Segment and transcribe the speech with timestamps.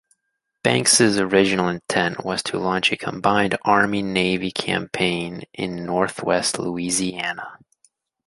[0.63, 7.59] Banks's original intent was to launch a combined Army-Navy campaign in northwest Louisiana.